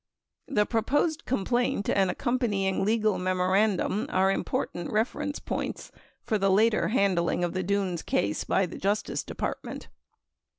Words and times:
The 0.47 0.65
proposed 0.65 1.25
complaint 1.25 1.87
and 1.87 2.09
accompanying 2.09 2.83
legal 2.83 3.19
memorandum 3.19 4.07
are 4.09 4.31
important 4.31 4.91
reference 4.91 5.37
points 5.37 5.91
for 6.23 6.39
the 6.39 6.49
later 6.49 6.87
handling 6.87 7.43
of 7.43 7.53
the 7.53 7.61
Dunes 7.61 8.01
case 8.01 8.43
by 8.43 8.65
the 8.65 8.79
Justice 8.79 9.23
Department. 9.23 9.89